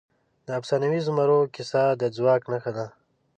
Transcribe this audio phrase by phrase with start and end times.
[0.45, 2.85] د افسانوي زمرو کیسه د ځواک نښه ده.